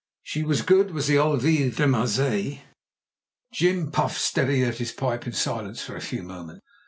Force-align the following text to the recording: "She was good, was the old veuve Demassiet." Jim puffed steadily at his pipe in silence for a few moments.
"She 0.23 0.41
was 0.41 0.63
good, 0.63 0.89
was 0.95 1.05
the 1.05 1.19
old 1.19 1.43
veuve 1.43 1.75
Demassiet." 1.75 2.61
Jim 3.53 3.91
puffed 3.91 4.19
steadily 4.19 4.63
at 4.63 4.79
his 4.79 4.91
pipe 4.91 5.27
in 5.27 5.33
silence 5.33 5.83
for 5.83 5.95
a 5.95 6.01
few 6.01 6.23
moments. 6.23 6.65